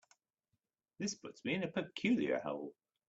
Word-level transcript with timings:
This 0.97 1.13
puts 1.13 1.45
me 1.45 1.53
in 1.53 1.61
a 1.61 1.67
peculiar 1.67 2.39
hole. 2.39 2.73